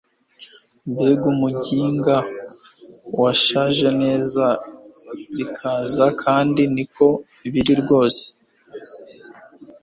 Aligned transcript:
mbega 0.91 1.25
umuginga 1.33 2.15
washaje 3.21 3.87
neza 4.01 4.45
bikaze 5.37 6.05
kandi 6.21 6.61
niko 6.73 7.07
biri 7.51 7.73
rwose 7.81 8.25